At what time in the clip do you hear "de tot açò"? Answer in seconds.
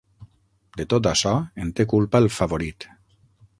0.79-1.35